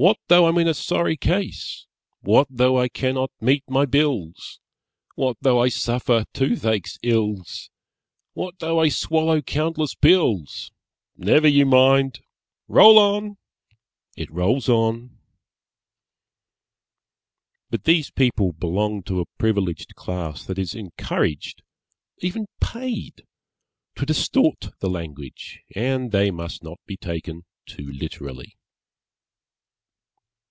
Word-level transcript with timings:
_What 0.02 0.16
though 0.28 0.46
I'm 0.48 0.56
in 0.56 0.66
a 0.66 0.72
sorry 0.72 1.18
case? 1.18 1.86
What 2.22 2.46
though 2.48 2.78
I 2.80 2.88
cannot 2.88 3.32
meet 3.38 3.64
my 3.68 3.84
bills? 3.84 4.58
What 5.14 5.36
though 5.42 5.60
I 5.60 5.68
suffer 5.68 6.24
toothache's 6.32 6.98
ills? 7.02 7.68
What 8.32 8.60
though 8.60 8.78
I 8.80 8.88
swallow 8.88 9.42
countless 9.42 9.94
pills? 9.94 10.72
Never 11.18 11.46
you 11.46 11.66
mind 11.66 12.20
Roll 12.66 12.98
on! 12.98 13.36
(It 14.16 14.30
rolls 14.30 14.70
on.) 14.70 15.18
But 17.68 17.84
these 17.84 18.10
people 18.10 18.52
belong 18.54 19.02
to 19.02 19.20
a 19.20 19.26
privileged 19.36 19.94
class 19.96 20.46
that 20.46 20.58
is 20.58 20.74
encouraged 20.74 21.60
(even 22.22 22.46
paid) 22.58 23.26
to 23.96 24.06
distort 24.06 24.70
the 24.78 24.88
language, 24.88 25.60
and 25.76 26.10
they 26.10 26.30
must 26.30 26.62
not 26.64 26.80
be 26.86 26.96
taken 26.96 27.44
too 27.66 27.92
literally. 27.92 28.56